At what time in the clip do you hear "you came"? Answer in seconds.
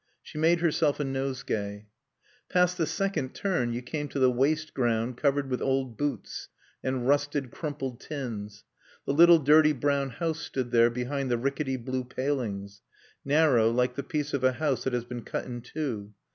3.71-4.07